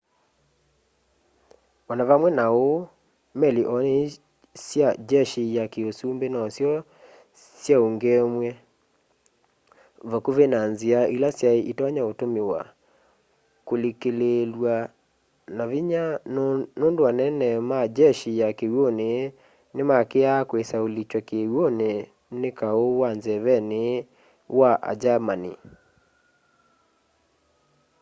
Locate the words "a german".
24.91-25.43